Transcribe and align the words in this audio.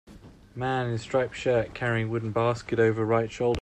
man 0.55 0.89
in 0.89 0.97
striped 0.97 1.35
shirt 1.35 1.75
carrying 1.75 2.09
wooden 2.09 2.31
basket 2.31 2.79
over 2.79 3.05
right 3.05 3.31
shoulder 3.31 3.59